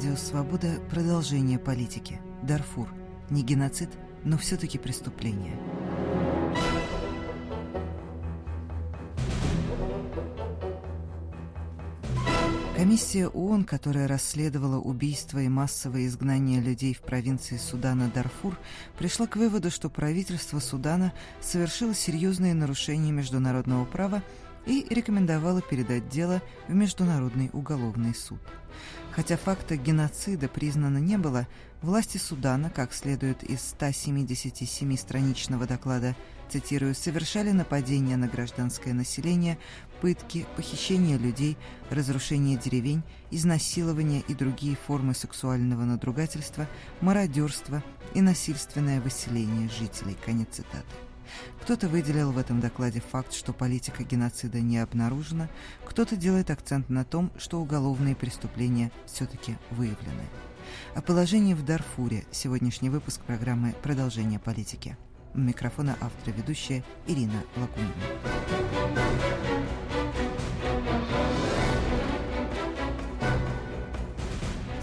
[0.00, 2.22] Радио «Свобода»– продолжение политики.
[2.42, 2.88] Дарфур.
[3.28, 3.90] Не геноцид,
[4.24, 5.60] но все-таки преступление.
[12.74, 18.56] Комиссия ООН, которая расследовала убийство и массовое изгнание людей в провинции Судана Дарфур,
[18.98, 24.22] пришла к выводу, что правительство Судана совершило серьезные нарушения международного права
[24.64, 28.40] и рекомендовала передать дело в Международный уголовный суд.
[29.12, 31.48] Хотя факта геноцида признано не было,
[31.82, 36.14] власти Судана, как следует из 177-страничного доклада,
[36.48, 39.58] цитирую, совершали нападения на гражданское население,
[40.00, 41.56] пытки, похищение людей,
[41.90, 46.68] разрушение деревень, изнасилование и другие формы сексуального надругательства,
[47.00, 47.82] мародерство
[48.14, 50.16] и насильственное выселение жителей.
[50.24, 51.09] Конец цитаты.
[51.62, 55.48] Кто-то выделил в этом докладе факт, что политика геноцида не обнаружена,
[55.84, 60.24] кто-то делает акцент на том, что уголовные преступления все-таки выявлены.
[60.94, 64.96] О положении в Дарфуре сегодняшний выпуск программы «Продолжение политики».
[65.34, 67.92] У микрофона автора ведущая Ирина Лакунина.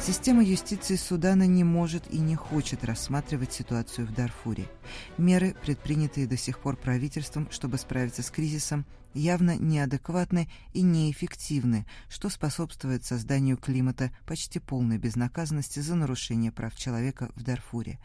[0.07, 4.69] Система юстиции Судана не может и не хочет рассматривать ситуацию в Дарфуре.
[5.17, 12.29] Меры, предпринятые до сих пор правительством, чтобы справиться с кризисом, явно неадекватны и неэффективны, что
[12.29, 17.99] способствует созданию климата почти полной безнаказанности за нарушение прав человека в Дарфуре.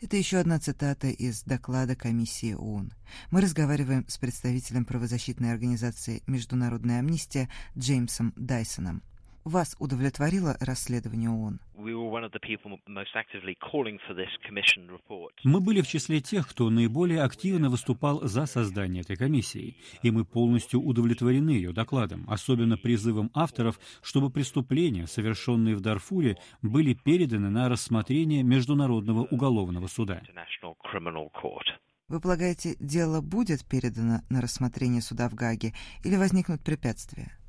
[0.00, 2.92] Это еще одна цитата из доклада комиссии ООН.
[3.30, 9.04] Мы разговариваем с представителем правозащитной организации «Международная амнистия» Джеймсом Дайсоном.
[9.44, 11.60] Вас удовлетворило расследование ООН?
[15.44, 20.24] Мы были в числе тех, кто наиболее активно выступал за создание этой комиссии, и мы
[20.24, 27.68] полностью удовлетворены ее докладом, особенно призывом авторов, чтобы преступления, совершенные в Дарфуре, были переданы на
[27.68, 30.22] рассмотрение Международного уголовного суда.
[32.08, 37.43] Вы полагаете, дело будет передано на рассмотрение суда в Гаге или возникнут препятствия?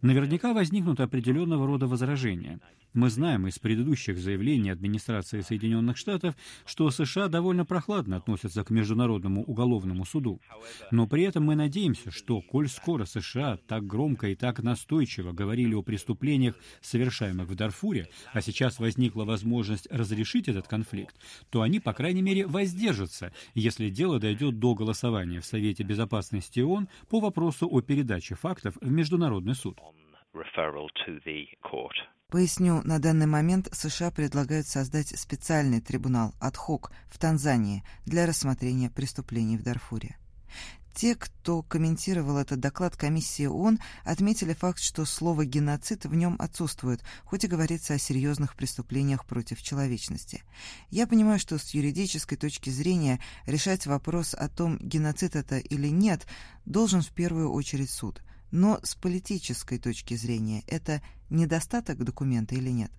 [0.00, 2.58] Наверняка возникнут определенного рода возражения.
[2.94, 6.34] Мы знаем из предыдущих заявлений администрации Соединенных Штатов,
[6.66, 10.40] что США довольно прохладно относятся к Международному уголовному суду.
[10.90, 15.74] Но при этом мы надеемся, что, коль скоро США так громко и так настойчиво говорили
[15.74, 21.16] о преступлениях, совершаемых в Дарфуре, а сейчас возникла возможность разрешить этот конфликт,
[21.50, 26.88] то они, по крайней мере, воздержатся, если дело дойдет до голосования в Совете Безопасности ООН
[27.08, 29.78] по вопросу о передаче фактов в Международный суд.
[32.28, 39.58] Поясню, на данный момент США предлагают создать специальный трибунал «Адхок» в Танзании для рассмотрения преступлений
[39.58, 40.16] в Дарфуре.
[40.94, 47.02] Те, кто комментировал этот доклад комиссии ООН, отметили факт, что слово «геноцид» в нем отсутствует,
[47.24, 50.44] хоть и говорится о серьезных преступлениях против человечности.
[50.90, 56.26] Я понимаю, что с юридической точки зрения решать вопрос о том, геноцид это или нет,
[56.66, 58.22] должен в первую очередь суд.
[58.50, 61.00] Но с политической точки зрения это
[61.32, 62.90] недостаток документа или нет?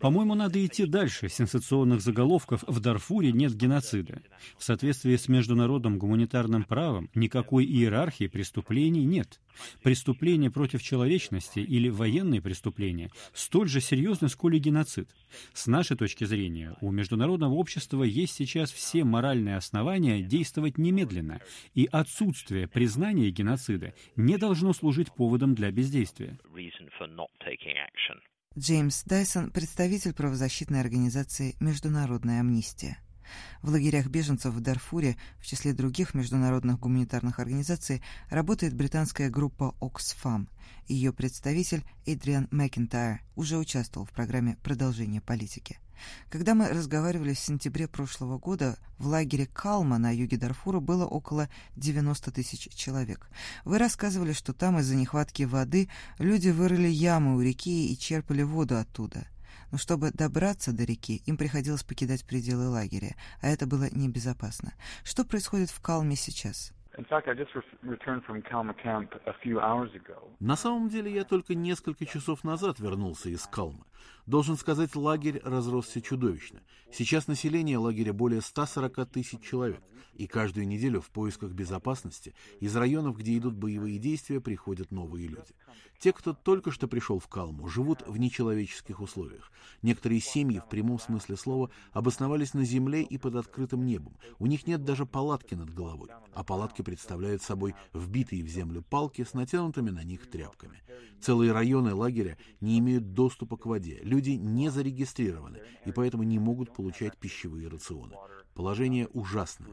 [0.00, 1.28] По-моему, надо идти дальше.
[1.28, 4.22] Сенсационных заголовков «В Дарфуре нет геноцида».
[4.56, 9.40] В соответствии с международным гуманитарным правом никакой иерархии преступлений нет.
[9.82, 15.10] Преступления против человечности или военные преступления столь же серьезны, сколь и геноцид.
[15.52, 21.40] С нашей точки зрения, у международного общества есть сейчас все моральные основания действовать немедленно,
[21.74, 26.38] и отсутствие признания геноцида не должно служить поводом для бездействия бездействия.
[28.58, 32.98] Джеймс Дайсон, представитель правозащитной организации «Международная амнистия».
[33.62, 40.48] В лагерях беженцев в Дарфуре, в числе других международных гуманитарных организаций, работает британская группа Oxfam.
[40.86, 45.78] Ее представитель Эдриан Макентайр уже участвовал в программе «Продолжение политики».
[46.30, 51.48] Когда мы разговаривали в сентябре прошлого года, в лагере Калма на юге Дарфура было около
[51.76, 53.28] 90 тысяч человек.
[53.64, 55.88] Вы рассказывали, что там из-за нехватки воды
[56.18, 59.26] люди вырыли ямы у реки и черпали воду оттуда.
[59.70, 64.72] Но чтобы добраться до реки, им приходилось покидать пределы лагеря, а это было небезопасно.
[65.04, 66.72] Что происходит в Калме сейчас?
[70.40, 73.84] На самом деле я только несколько часов назад вернулся из Калмы.
[74.26, 76.60] Должен сказать, лагерь разросся чудовищно.
[76.90, 79.80] Сейчас население лагеря более 140 тысяч человек,
[80.14, 85.54] и каждую неделю в поисках безопасности из районов, где идут боевые действия, приходят новые люди.
[85.98, 89.50] Те, кто только что пришел в Калму, живут в нечеловеческих условиях.
[89.82, 94.16] Некоторые семьи, в прямом смысле слова, обосновались на земле и под открытым небом.
[94.38, 99.22] У них нет даже палатки над головой, а палатки представляют собой вбитые в землю палки
[99.22, 100.80] с натянутыми на них тряпками.
[101.20, 106.74] Целые районы лагеря не имеют доступа к воде, люди не зарегистрированы и поэтому не могут
[106.74, 108.14] получать пищевые рационы.
[108.54, 109.68] Положение ужасное.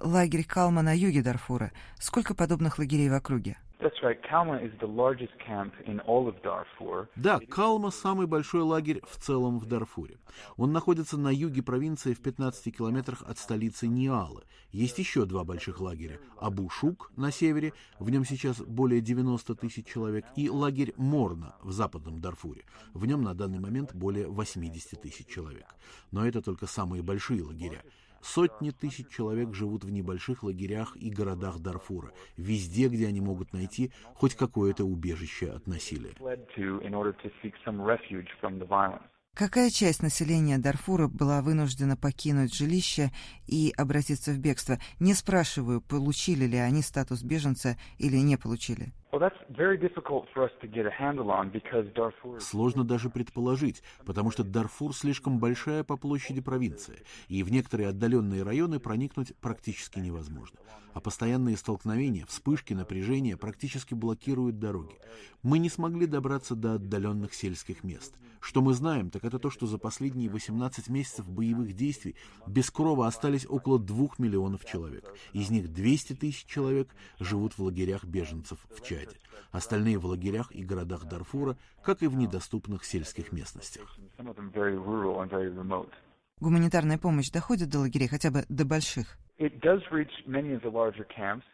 [0.00, 1.72] Лагерь Калма на юге Дарфура.
[1.98, 3.58] Сколько подобных лагерей в округе?
[7.16, 10.16] Да, Калма– самый большой лагерь в целом в Дарфуре.
[10.56, 14.44] Он находится на юге провинции в 15 километрах от столицы Ниалы.
[14.72, 16.18] Есть еще два больших лагеря.
[16.38, 22.20] Абу-Шук на севере, в нем сейчас более 90 тысяч человек, и лагерь Морна в западном
[22.20, 22.64] Дарфуре.
[22.94, 25.66] В нем на данный момент более 80 тысяч человек.
[26.10, 27.82] Но это только самые большие лагеря.
[28.22, 33.92] Сотни тысяч человек живут в небольших лагерях и городах Дарфура, везде, где они могут найти
[34.14, 36.14] хоть какое-то убежище от насилия.
[39.34, 43.10] Какая часть населения Дарфура была вынуждена покинуть жилище
[43.46, 44.78] и обратиться в бегство?
[44.98, 48.92] Не спрашиваю, получили ли они статус беженца или не получили.
[52.40, 56.98] Сложно даже предположить, потому что Дарфур слишком большая по площади провинция,
[57.28, 60.60] и в некоторые отдаленные районы проникнуть практически невозможно.
[60.92, 64.96] А постоянные столкновения, вспышки напряжения практически блокируют дороги.
[65.42, 68.14] Мы не смогли добраться до отдаленных сельских мест.
[68.40, 72.16] Что мы знаем, так это то, что за последние 18 месяцев боевых действий
[72.46, 75.14] без крова остались около 2 миллионов человек.
[75.32, 78.99] Из них 200 тысяч человек живут в лагерях беженцев в Чаде.
[79.00, 79.16] Чаде,
[79.52, 83.96] остальные в лагерях и городах Дарфура, как и в недоступных сельских местностях.
[86.40, 89.18] Гуманитарная помощь доходит до лагерей, хотя бы до больших?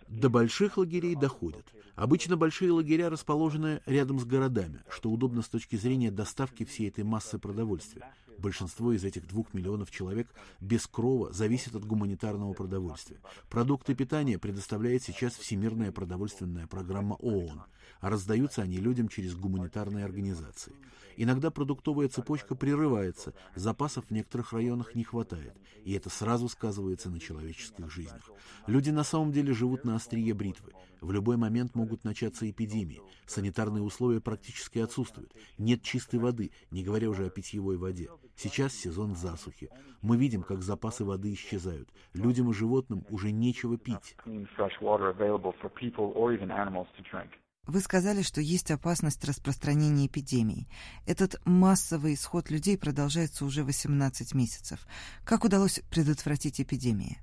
[0.09, 1.65] До больших лагерей доходят.
[1.95, 7.05] Обычно большие лагеря расположены рядом с городами, что удобно с точки зрения доставки всей этой
[7.05, 8.13] массы продовольствия.
[8.39, 10.27] Большинство из этих двух миллионов человек
[10.61, 13.19] без крова зависит от гуманитарного продовольствия.
[13.49, 17.63] Продукты питания предоставляет сейчас Всемирная продовольственная программа ООН,
[18.01, 20.75] а раздаются они людям через гуманитарные организации.
[21.17, 25.55] Иногда продуктовая цепочка прерывается, запасов в некоторых районах не хватает,
[25.85, 28.31] и это сразу сказывается на человеческих жизнях.
[28.67, 30.73] Люди на самом деле живут на острие бритвы.
[31.01, 33.01] В любой момент могут начаться эпидемии.
[33.27, 35.33] Санитарные условия практически отсутствуют.
[35.57, 38.11] Нет чистой воды, не говоря уже о питьевой воде.
[38.37, 39.71] Сейчас сезон засухи.
[40.03, 41.89] Мы видим, как запасы воды исчезают.
[42.13, 44.17] Людям и животным уже нечего пить.
[47.67, 50.69] Вы сказали, что есть опасность распространения эпидемии.
[51.05, 54.87] Этот массовый исход людей продолжается уже 18 месяцев.
[55.25, 57.19] Как удалось предотвратить эпидемии?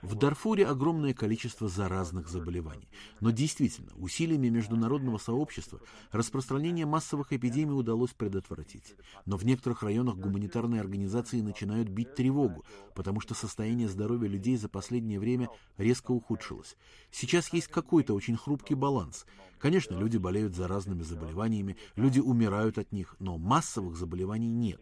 [0.00, 2.88] В Дарфуре огромное количество заразных заболеваний.
[3.20, 5.80] Но действительно, усилиями международного сообщества
[6.12, 8.94] распространение массовых эпидемий удалось предотвратить.
[9.26, 12.64] Но в некоторых районах гуманитарные организации начинают бить тревогу,
[12.94, 16.74] потому что состояние здоровья людей за последнее время резко ухудшилось.
[17.10, 19.26] Сейчас есть какой-то очень хрупкий баланс.
[19.58, 24.80] Конечно, люди болеют заразными заболеваниями, люди умирают от них, но массовых заболеваний нет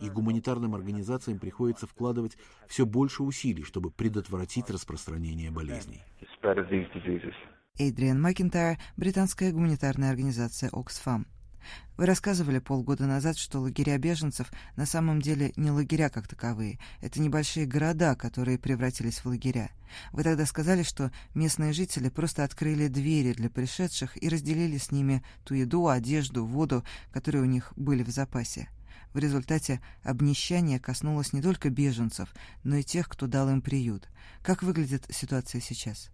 [0.00, 2.36] и гуманитарным организациям приходится вкладывать
[2.66, 6.02] все больше усилий, чтобы предотвратить распространение болезней.
[7.78, 11.24] Эйдриан Макинтайр, британская гуманитарная организация Oxfam.
[11.96, 16.78] Вы рассказывали полгода назад, что лагеря беженцев на самом деле не лагеря как таковые.
[17.00, 19.70] Это небольшие города, которые превратились в лагеря.
[20.12, 25.22] Вы тогда сказали, что местные жители просто открыли двери для пришедших и разделили с ними
[25.44, 28.68] ту еду, одежду, воду, которые у них были в запасе.
[29.12, 34.08] В результате обнищание коснулось не только беженцев, но и тех, кто дал им приют.
[34.42, 36.10] Как выглядит ситуация сейчас?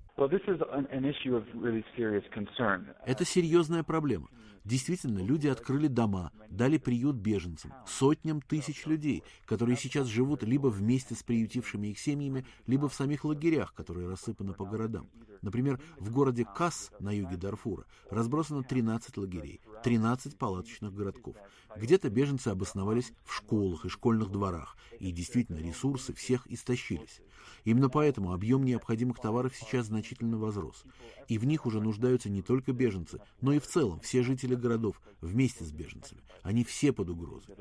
[3.07, 4.29] Это серьезная проблема.
[4.65, 11.15] Действительно, люди открыли дома, дали приют беженцам, сотням тысяч людей, которые сейчас живут либо вместе
[11.15, 15.09] с приютившими их семьями, либо в самих лагерях, которые рассыпаны по городам.
[15.43, 21.37] Например, в городе Кас на юге Дарфура разбросано 13 лагерей, 13 палаточных городков.
[21.77, 27.21] Где-то беженцы обосновались в школах и школьных дворах, и действительно ресурсы всех истощились.
[27.65, 30.85] Именно поэтому объем необходимых товаров сейчас значительно возрос.
[31.29, 35.01] И в них уже нуждаются не только беженцы, но и в целом все жители городов
[35.21, 36.23] вместе с беженцами.
[36.43, 37.55] Они все под угрозой.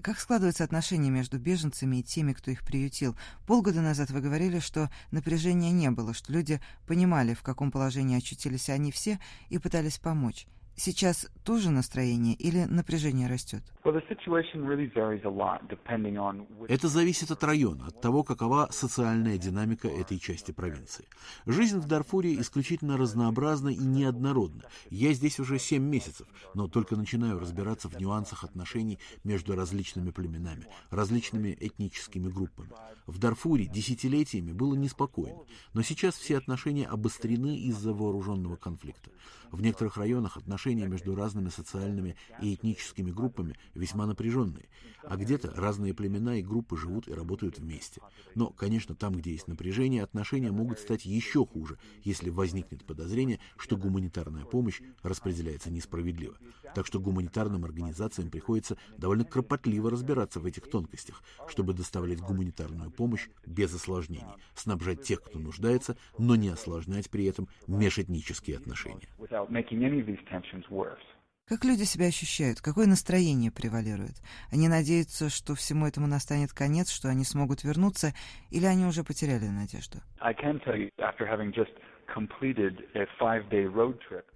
[0.00, 3.14] Как складываются отношения между беженцами и теми, кто их приютил?
[3.46, 8.70] Полгода назад вы говорили, что напряжения не было, что люди понимали, в каком положении очутились
[8.70, 9.20] они все,
[9.50, 10.46] и пытались помочь.
[10.74, 13.62] Сейчас тоже настроение или напряжение растет?
[16.68, 21.04] Это зависит от района, от того, какова социальная динамика этой части провинции.
[21.46, 24.62] Жизнь в Дарфуре исключительно разнообразна и неоднородна.
[24.88, 30.66] Я здесь уже семь месяцев, но только начинаю разбираться в нюансах отношений между различными племенами,
[30.90, 32.70] различными этническими группами.
[33.06, 35.40] В Дарфуре десятилетиями было неспокойно,
[35.74, 39.10] но сейчас все отношения обострены из-за вооруженного конфликта.
[39.52, 44.66] В некоторых районах отношения между разными социальными и этническими группами весьма напряженные,
[45.02, 48.00] а где-то разные племена и группы живут и работают вместе.
[48.34, 53.76] Но, конечно, там, где есть напряжение, отношения могут стать еще хуже, если возникнет подозрение, что
[53.76, 56.34] гуманитарная помощь распределяется несправедливо.
[56.74, 63.28] Так что гуманитарным организациям приходится довольно кропотливо разбираться в этих тонкостях, чтобы доставлять гуманитарную помощь
[63.44, 69.08] без осложнений, снабжать тех, кто нуждается, но не осложнять при этом межэтнические отношения.
[71.46, 72.60] Как люди себя ощущают?
[72.60, 74.22] Какое настроение превалирует?
[74.50, 78.14] Они надеются, что всему этому настанет конец, что они смогут вернуться,
[78.50, 79.98] или они уже потеряли надежду?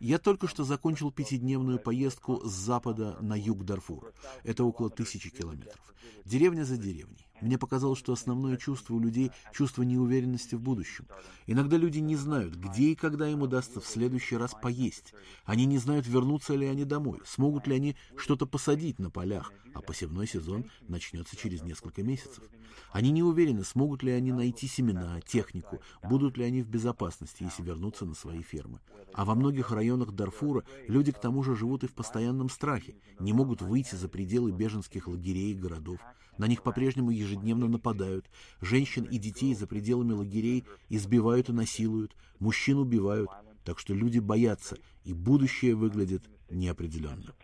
[0.00, 4.12] Я только что закончил пятидневную поездку с запада на юг Дарфура.
[4.44, 5.94] Это около тысячи километров.
[6.24, 7.25] Деревня за деревней.
[7.40, 11.06] Мне показалось, что основное чувство у людей– чувство неуверенности в будущем.
[11.46, 15.12] Иногда люди не знают, где и когда им удастся в следующий раз поесть.
[15.44, 19.82] Они не знают, вернутся ли они домой, смогут ли они что-то посадить на полях, а
[19.82, 22.44] посевной сезон начнется через несколько месяцев.
[22.92, 27.62] Они не уверены, смогут ли они найти семена, технику, будут ли они в безопасности, если
[27.62, 28.80] вернутся на свои фермы.
[29.12, 33.32] А во многих районах Дарфура люди к тому же живут и в постоянном страхе, не
[33.32, 35.98] могут выйти за пределы беженских лагерей и городов.
[36.38, 37.25] На них по-прежнему ежедневно
[37.68, 38.30] нападают.
[38.60, 42.14] Женщин и детей за пределами лагерей избивают и насилуют.
[42.38, 43.30] Мужчин убивают.
[43.64, 47.34] Так что люди боятся, и будущее выглядит неопределенно.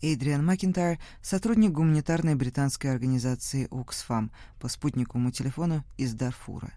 [0.00, 6.72] Эйдриан Макинтайр, сотрудник гуманитарной британской организации Oxfam по спутниковому телефону из Дарфура.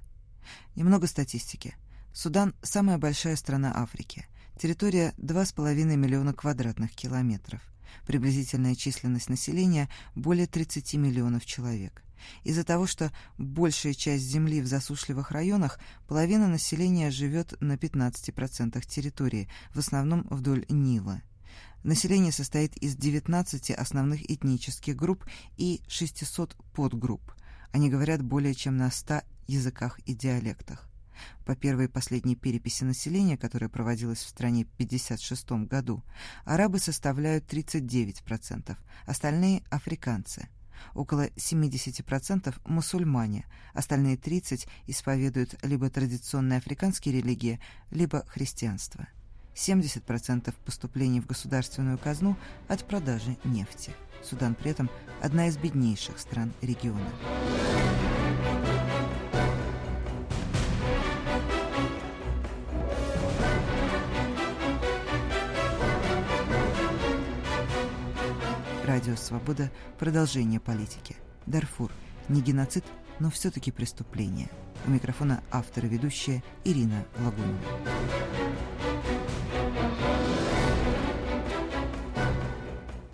[0.75, 1.75] Немного статистики.
[2.14, 4.25] Судан– самая большая страна Африки.
[4.58, 7.62] Территория 2,5 миллиона квадратных километров.
[8.06, 12.04] Приблизительная численность населения– более 30 миллионов человек.
[12.44, 19.50] Из-за того, что большая часть земли в засушливых районах, половина населения живет на 15% территории,
[19.74, 21.22] в основном вдоль Нила.
[21.84, 25.25] Население состоит из 19 основных этнических групп
[25.58, 27.32] и 600 подгрупп.
[27.72, 30.90] Они говорят более чем на 100 языках и диалектах.
[31.45, 36.03] По первой и последней переписи населения, которая проводилась в стране в 1956 году,
[36.43, 40.50] арабы составляют 39%, остальные– африканцы.
[40.93, 47.60] Около 70%– мусульмане, остальные 30% исповедуют либо традиционные африканские религии,
[47.91, 49.07] либо христианство.
[49.55, 53.91] 70% поступлений в государственную казну от продажи нефти.
[54.24, 54.89] Судан при этом
[55.22, 57.10] одна из беднейших стран региона.
[69.06, 71.16] Радио «Свобода»– продолжение политики.
[71.46, 71.92] Дарфур–
[72.28, 72.84] не геноцид,
[73.20, 74.50] но все-таки преступление.
[74.88, 77.60] У микрофона автор и ведущая Ирина Лагунова.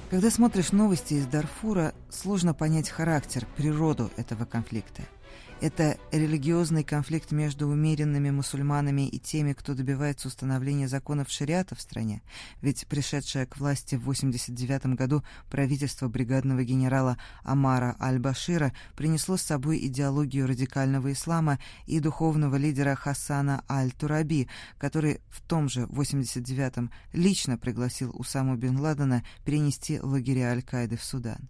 [0.10, 5.04] Когда смотришь новости из Дарфура, сложно понять характер, природу этого конфликта–
[5.62, 12.24] это религиозный конфликт между умеренными мусульманами и теми, кто добивается установления законов шариата в стране.
[12.62, 19.86] Ведь пришедшее к власти в 89 году правительство бригадного генерала Амара Аль-Башира принесло с собой
[19.86, 24.50] идеологию радикального ислама и духовного лидера Хасана Аль-Тураби,
[24.80, 31.50] который в том же 89-м лично пригласил Усаму бен Ладена перенести лагеря Аль-Каиды в Судан.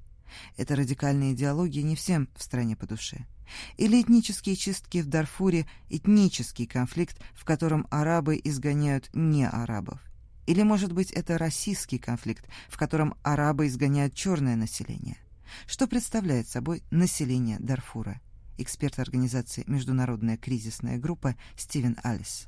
[0.57, 3.25] Эта радикальная идеология не всем в стране по душе.
[3.77, 9.99] Или этнические чистки в Дарфуре– этнический конфликт, в котором арабы изгоняют не арабов.
[10.47, 15.17] Или, может быть, это российский конфликт, в котором арабы изгоняют черное население.
[15.67, 18.21] Что представляет собой население Дарфура?
[18.57, 22.47] Эксперт организации «Международная кризисная группа» Стивен Алис.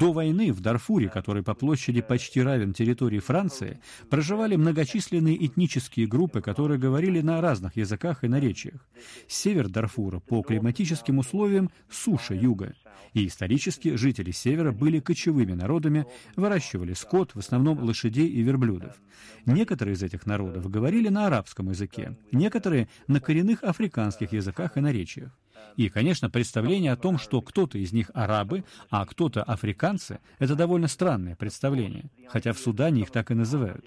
[0.00, 3.80] До войны в Дарфуре, который по площади почти равен территории Франции,
[4.10, 8.86] проживали многочисленные этнические группы, которые говорили на разных языках и наречиях.
[9.26, 12.74] Север Дарфура по климатическим условиям– суша юга.
[13.14, 18.96] И исторически жители севера были кочевыми народами, выращивали скот, в основном лошадей и верблюдов.
[19.44, 25.30] Некоторые из этих народов говорили на арабском языке, некоторые– на коренных африканских языках и наречиях.
[25.76, 30.88] И, конечно, представление о том, что кто-то из них арабы, а кто-то африканцы, это довольно
[30.88, 33.84] странное представление, хотя в Судане их так и называют.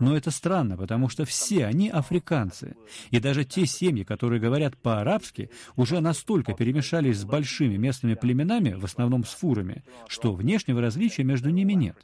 [0.00, 2.76] Но это странно, потому что все они африканцы.
[3.10, 8.84] И даже те семьи, которые говорят по-арабски, уже настолько перемешались с большими местными племенами, в
[8.84, 11.96] основном с фурами, что внешнего различия между ними нет.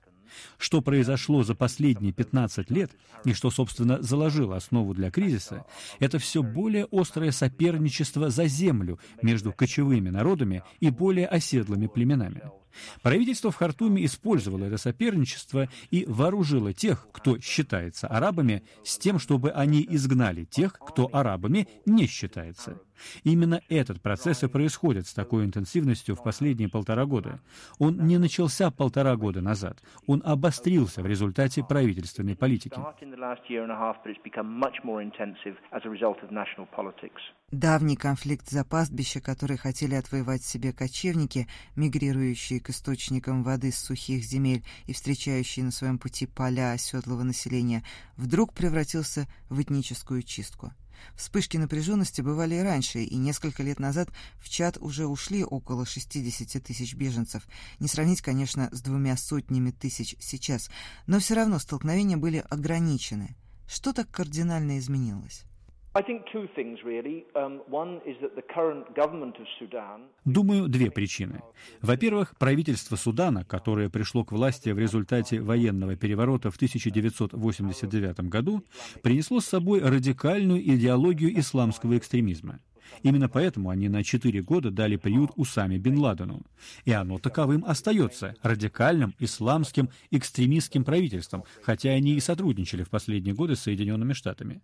[0.58, 2.90] Что произошло за последние 15 лет
[3.24, 5.64] и что, собственно, заложило основу для кризиса,
[6.00, 12.42] это все более острое соперничество за землю между кочевыми народами и более оседлыми племенами.
[13.02, 19.50] Правительство в Хартуме использовало это соперничество и вооружило тех, кто считается арабами, с тем, чтобы
[19.50, 22.80] они изгнали тех, кто арабами не считается.
[23.22, 27.40] Именно этот процесс и происходит с такой интенсивностью в последние полтора года.
[27.78, 32.78] Он не начался полтора года назад, он обострился в результате правительственной политики.
[37.50, 41.46] Давний конфликт за пастбище, который хотели отвоевать себе кочевники,
[41.76, 47.84] мигрирующие к источникам воды с сухих земель и встречающие на своем пути поля оседлого населения,
[48.16, 50.72] вдруг превратился в этническую чистку.
[51.16, 56.62] Вспышки напряженности бывали и раньше, и несколько лет назад в чат уже ушли около 60
[56.62, 57.46] тысяч беженцев.
[57.78, 60.70] Не сравнить, конечно, с двумя сотнями тысяч сейчас,
[61.06, 63.36] но все равно столкновения были ограничены.
[63.66, 65.44] Что так кардинально изменилось?
[70.24, 71.42] Думаю, две причины.
[71.82, 78.64] Во-первых, правительство Судана, которое пришло к власти в результате военного переворота в 1989 году,
[79.02, 82.58] принесло с собой радикальную идеологию исламского экстремизма.
[83.02, 86.42] Именно поэтому они на четыре года дали приют Усаме бен Ладену.
[86.84, 93.56] И оно таковым остается, радикальным, исламским, экстремистским правительством, хотя они и сотрудничали в последние годы
[93.56, 94.60] с Соединенными Штатами.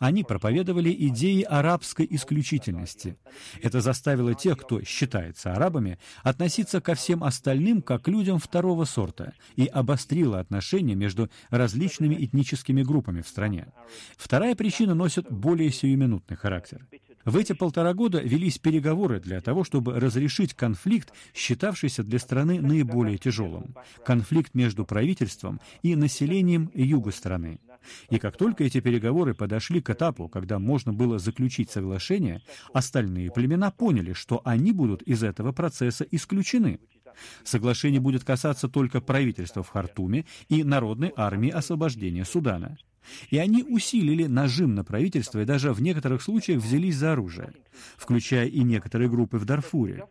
[0.00, 3.16] Они проповедовали идеи арабской исключительности.
[3.62, 9.32] Это заставило тех, кто считается арабами, относиться ко всем остальным как к людям второго сорта
[9.56, 13.68] и обострило отношения между различными этническими группами в стране.
[14.16, 16.86] Вторая причина носит более сиюминутный характер.
[17.24, 23.18] В эти полтора года велись переговоры для того, чтобы разрешить конфликт, считавшийся для страны наиболее
[23.18, 23.74] тяжелым.
[24.04, 27.60] Конфликт между правительством и населением юга страны.
[28.10, 33.70] И как только эти переговоры подошли к этапу, когда можно было заключить соглашение, остальные племена
[33.70, 36.78] поняли, что они будут из этого процесса исключены.
[37.44, 42.78] Соглашение будет касаться только правительства в Хартуме и Народной армии освобождения Судана.
[43.30, 47.52] И они усилили нажим на правительство и даже в некоторых случаях взялись за оружие,
[47.96, 50.04] включая и некоторые группы в Дарфуре.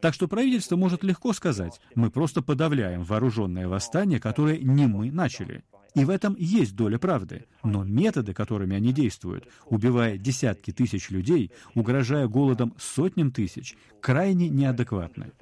[0.00, 5.62] Так что правительство может легко сказать, мы просто подавляем вооруженное восстание, которое не мы начали.
[5.94, 7.46] И в этом есть доля правды.
[7.62, 15.32] Но методы, которыми они действуют, убивая десятки тысяч людей, угрожая голодом сотням тысяч, крайне неадекватны.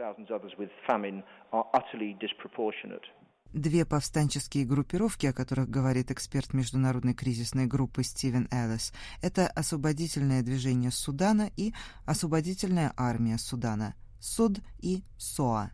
[3.53, 10.91] Две повстанческие группировки, о которых говорит эксперт международной кризисной группы Стивен Эллис, это освободительное движение
[10.91, 11.73] Судана и
[12.05, 15.71] освободительная армия Судана, СУД и СОА.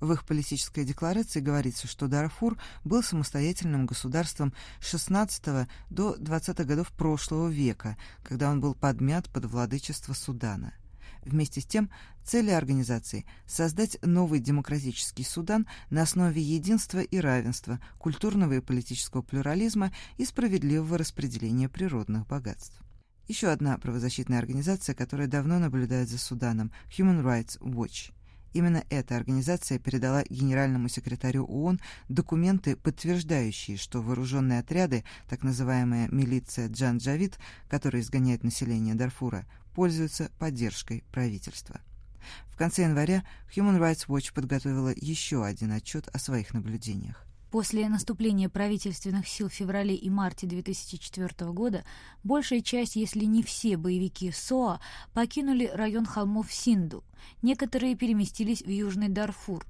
[0.00, 6.90] В их политической декларации говорится, что Дарфур был самостоятельным государством с 16 до 20 годов
[6.92, 10.74] прошлого века, когда он был подмят под владычество Судана.
[11.24, 11.90] Вместе с тем,
[12.22, 19.90] цели организации– создать новый демократический Судан на основе единства и равенства, культурного и политического плюрализма
[20.18, 22.78] и справедливого распределения природных богатств.
[23.26, 28.12] Еще одна правозащитная организация, которая давно наблюдает за Суданом– Human Rights Watch.
[28.54, 36.68] Именно эта организация передала генеральному секретарю ООН документы, подтверждающие, что вооруженные отряды, так называемая милиция
[36.68, 37.36] Джан-Джавид,
[37.68, 41.80] которая изгоняет население Дарфура, пользуются поддержкой правительства.
[42.46, 47.26] В конце января Human Rights Watch подготовила еще один отчет о своих наблюдениях.
[47.54, 51.84] После наступления правительственных сил в феврале и марте 2004 года
[52.24, 54.80] большая часть, если не все боевики СОА,
[55.12, 57.04] покинули район холмов Синду.
[57.42, 59.64] Некоторые переместились в Южный Дарфур.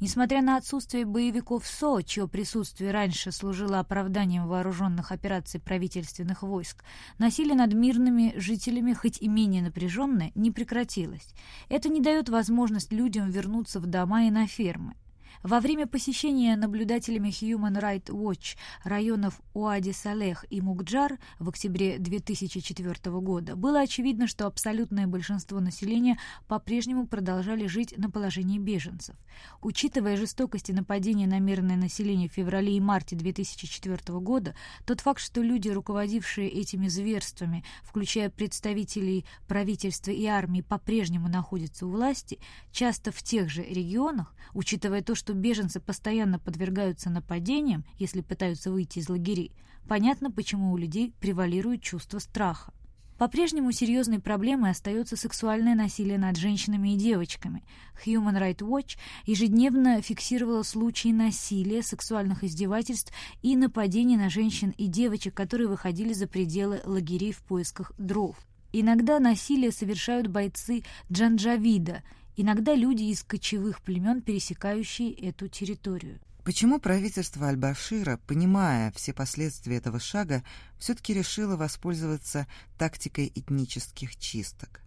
[0.00, 6.82] Несмотря на отсутствие боевиков СО, чье присутствие раньше служило оправданием вооруженных операций правительственных войск,
[7.18, 11.28] насилие над мирными жителями, хоть и менее напряженное, не прекратилось.
[11.68, 14.94] Это не дает возможность людям вернуться в дома и на фермы.
[15.42, 23.54] Во время посещения наблюдателями Human Rights Watch районов Уади-Салех и Мукджар в октябре 2004 года
[23.54, 29.14] было очевидно, что абсолютное большинство населения по-прежнему продолжали жить на положении беженцев.
[29.62, 35.20] Учитывая жестокость и нападения на мирное население в феврале и марте 2004 года, тот факт,
[35.20, 42.40] что люди, руководившие этими зверствами, включая представителей правительства и армии, по-прежнему находятся у власти,
[42.72, 48.98] часто в тех же регионах, учитывая то, что беженцы постоянно подвергаются нападениям, если пытаются выйти
[48.98, 49.52] из лагерей,
[49.88, 52.72] понятно, почему у людей превалирует чувство страха.
[53.18, 57.64] По-прежнему серьезной проблемой остается сексуальное насилие над женщинами и девочками.
[58.06, 63.12] Human Rights Watch ежедневно фиксировала случаи насилия, сексуальных издевательств
[63.42, 68.36] и нападений на женщин и девочек, которые выходили за пределы лагерей в поисках дров.
[68.72, 72.04] Иногда насилие совершают бойцы Джанджавида,
[72.38, 76.20] иногда люди из кочевых племен, пересекающие эту территорию.
[76.44, 80.44] Почему правительство Аль-Башира, понимая все последствия этого шага,
[80.78, 82.46] все-таки решило воспользоваться
[82.78, 84.80] тактикой этнических чисток?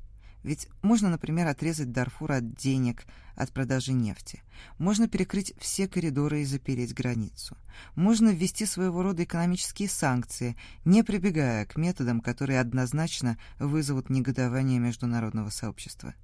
[0.43, 4.41] Ведь можно, например, отрезать Дарфур от денег, от продажи нефти.
[4.79, 7.55] Можно перекрыть все коридоры и запереть границу.
[7.95, 15.49] Можно ввести своего рода экономические санкции, не прибегая к методам, которые однозначно вызовут негодование международного
[15.49, 16.15] сообщества.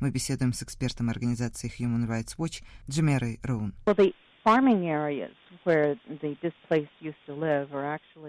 [0.00, 3.74] Мы беседуем с экспертом организации Human Rights Watch Джемерой Роун.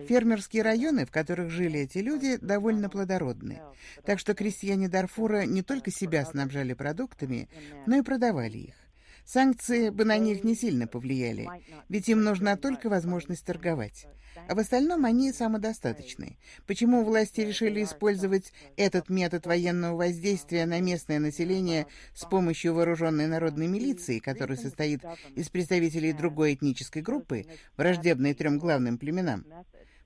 [0.07, 3.61] Фермерские районы, в которых жили эти люди, довольно плодородны.
[4.05, 7.49] Так что крестьяне Дарфура не только себя снабжали продуктами,
[7.85, 8.84] но и продавали их.
[9.25, 11.49] Санкции бы на них не сильно повлияли,
[11.89, 14.05] ведь им нужна только возможность торговать.
[14.47, 16.37] А в остальном они самодостаточны.
[16.67, 23.67] Почему власти решили использовать этот метод военного воздействия на местное население с помощью вооруженной народной
[23.67, 25.03] милиции, которая состоит
[25.35, 27.45] из представителей другой этнической группы,
[27.77, 29.45] враждебной трем главным племенам?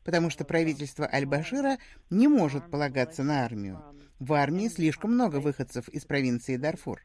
[0.06, 1.78] Потому что правительство Аль-Башира
[2.10, 3.84] не может полагаться на армию.
[4.20, 7.02] В армии слишком много выходцев из провинции Дарфур.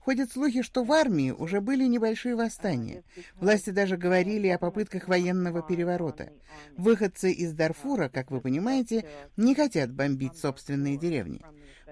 [0.00, 3.02] Ходят слухи, что в армии уже были небольшие восстания.
[3.36, 6.30] Власти даже говорили о попытках военного переворота.
[6.76, 11.42] Выходцы из Дарфура, как вы понимаете, не хотят бомбить собственные деревни.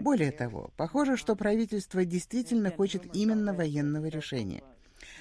[0.00, 4.62] Более того, похоже, что правительство действительно хочет именно военного решения.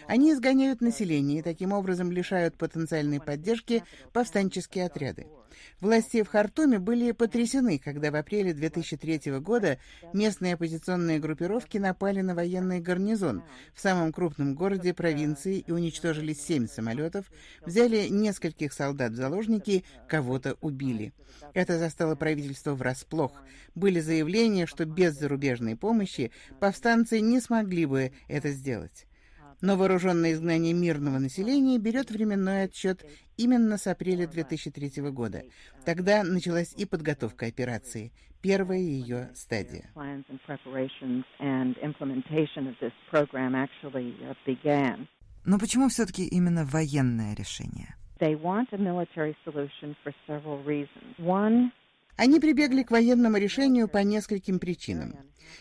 [0.07, 5.27] Они изгоняют население и таким образом лишают потенциальной поддержки повстанческие отряды.
[5.79, 9.77] Власти в Хартуме были потрясены, когда в апреле 2003 года
[10.13, 16.67] местные оппозиционные группировки напали на военный гарнизон в самом крупном городе провинции и уничтожили семь
[16.67, 17.31] самолетов,
[17.65, 21.13] взяли нескольких солдат в заложники, кого-то убили.
[21.53, 23.43] Это застало правительство врасплох.
[23.75, 29.05] Были заявления, что без зарубежной помощи повстанцы не смогли бы это сделать.
[29.63, 33.05] Но вооруженное изгнание мирного населения берет временной отсчет
[33.37, 35.43] именно с апреля 2003 года.
[35.85, 39.89] Тогда началась и подготовка операции, первая ее стадия.
[45.45, 47.95] Но почему все-таки именно военное решение?
[48.19, 51.15] They want a military solution for several reasons.
[51.19, 51.71] One,
[52.15, 55.17] они прибегли к военному решению по нескольким причинам.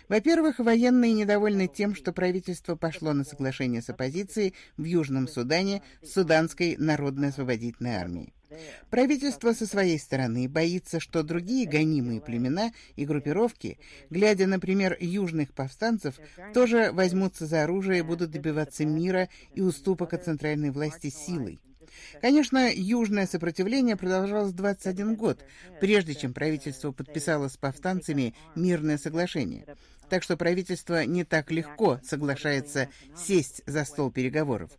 [0.09, 6.12] Во-первых, военные недовольны тем, что правительство пошло на соглашение с оппозицией в Южном Судане с
[6.12, 8.33] Суданской народно-освободительной армией.
[8.91, 13.79] Правительство со своей стороны боится, что другие гонимые племена и группировки,
[14.11, 16.17] глядя, например, южных повстанцев,
[16.53, 21.61] тоже возьмутся за оружие и будут добиваться мира и уступок от центральной власти силой.
[22.20, 25.44] Конечно, южное сопротивление продолжалось 21 год,
[25.81, 29.66] прежде чем правительство подписало с повстанцами мирное соглашение.
[30.09, 34.70] Так что правительство не так легко соглашается сесть за стол переговоров.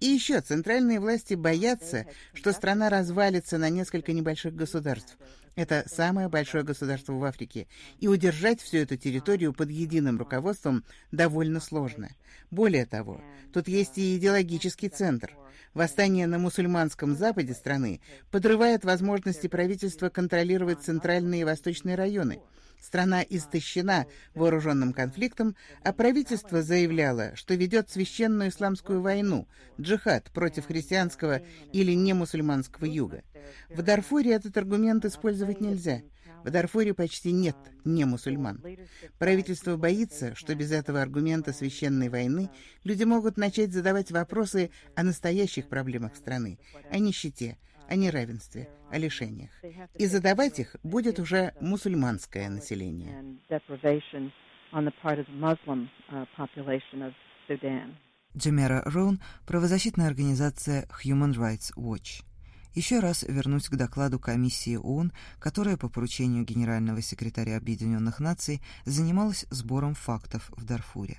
[0.00, 5.16] И еще центральные власти боятся, что страна развалится на несколько небольших государств.
[5.54, 7.66] Это самое большое государство в Африке,
[8.00, 12.08] и удержать всю эту территорию под единым руководством довольно сложно.
[12.50, 13.20] Более того,
[13.52, 15.36] тут есть и идеологический центр.
[15.74, 22.40] Восстание на мусульманском западе страны подрывает возможности правительства контролировать центральные и восточные районы.
[22.80, 29.46] Страна истощена вооруженным конфликтом, а правительство заявляло, что ведет священную исламскую войну,
[29.80, 33.22] джихад против христианского или немусульманского юга.
[33.68, 36.02] В Дарфуре этот аргумент использовать нельзя.
[36.44, 38.62] В Дарфуре почти нет не мусульман.
[39.18, 42.50] Правительство боится, что без этого аргумента священной войны
[42.84, 46.58] люди могут начать задавать вопросы о настоящих проблемах страны,
[46.90, 49.50] о нищете, о неравенстве, о лишениях.
[49.94, 53.38] И задавать их будет уже мусульманское население.
[58.34, 62.24] Джемера Роун, правозащитная организация Human Rights Watch.
[62.74, 69.46] Еще раз вернусь к докладу комиссии ООН, которая по поручению генерального секретаря Объединенных Наций занималась
[69.50, 71.18] сбором фактов в Дарфуре.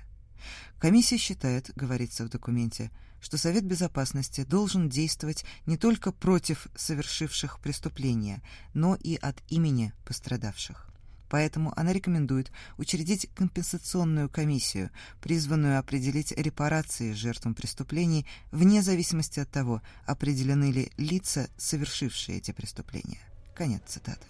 [0.78, 2.90] Комиссия считает, говорится в документе,
[3.20, 8.42] что Совет Безопасности должен действовать не только против совершивших преступления,
[8.74, 10.93] но и от имени пострадавших.
[11.34, 19.82] Поэтому она рекомендует учредить компенсационную комиссию, призванную определить репарации жертвам преступлений вне зависимости от того,
[20.06, 23.18] определены ли лица, совершившие эти преступления.
[23.56, 24.24] Конец цитаты.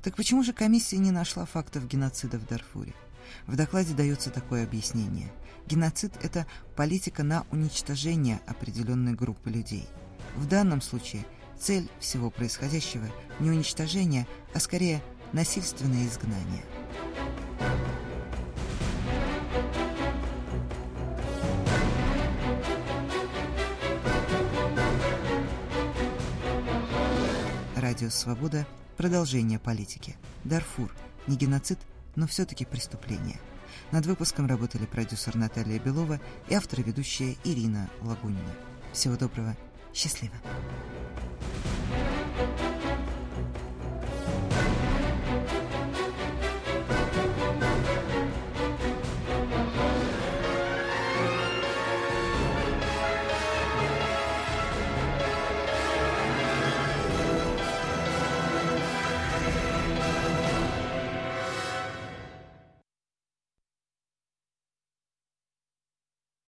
[0.00, 2.94] Так почему же комиссия не нашла фактов геноцида в Дарфуре?
[3.48, 5.32] В докладе дается такое объяснение.
[5.66, 6.46] Геноцид– это
[6.76, 9.88] политика на уничтожение определенной группы людей.
[10.36, 11.26] В данном случае
[11.58, 13.08] цель всего происходящего–
[13.40, 16.64] не уничтожение, а скорее– насильственное изгнание.
[27.76, 30.16] Радио «Свобода»– продолжение политики.
[30.44, 30.94] Дарфур–
[31.26, 31.78] не геноцид,
[32.16, 33.40] но все-таки преступление.
[33.92, 38.52] Над выпуском работали продюсер Наталья Белова и автор-ведущая Ирина Лагунина.
[38.92, 39.56] Всего доброго,
[39.94, 40.34] счастливо!